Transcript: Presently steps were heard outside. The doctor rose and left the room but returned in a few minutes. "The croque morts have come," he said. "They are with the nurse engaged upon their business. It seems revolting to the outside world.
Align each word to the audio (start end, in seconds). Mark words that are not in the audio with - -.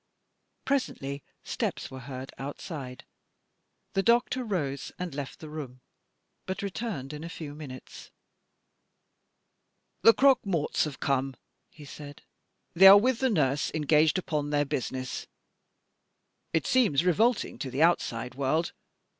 Presently 0.65 1.21
steps 1.43 1.91
were 1.91 1.99
heard 1.99 2.31
outside. 2.39 3.05
The 3.93 4.01
doctor 4.01 4.43
rose 4.43 4.91
and 4.97 5.13
left 5.13 5.37
the 5.39 5.47
room 5.47 5.81
but 6.47 6.63
returned 6.63 7.13
in 7.13 7.23
a 7.23 7.29
few 7.29 7.53
minutes. 7.53 8.09
"The 10.01 10.15
croque 10.15 10.43
morts 10.43 10.85
have 10.85 10.99
come," 10.99 11.35
he 11.69 11.85
said. 11.85 12.23
"They 12.73 12.87
are 12.87 12.97
with 12.97 13.19
the 13.19 13.29
nurse 13.29 13.69
engaged 13.75 14.17
upon 14.17 14.49
their 14.49 14.65
business. 14.65 15.27
It 16.51 16.65
seems 16.65 17.05
revolting 17.05 17.59
to 17.59 17.69
the 17.69 17.83
outside 17.83 18.33
world. 18.33 18.71